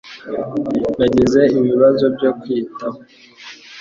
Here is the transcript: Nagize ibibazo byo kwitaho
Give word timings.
Nagize 0.97 1.41
ibibazo 1.59 2.05
byo 2.15 2.31
kwitaho 2.39 2.97